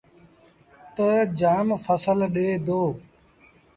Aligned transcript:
تا 0.95 1.07
جآم 1.39 1.67
ڦسل 1.83 2.19
ڏي 2.33 2.47
دو۔ 2.65 2.81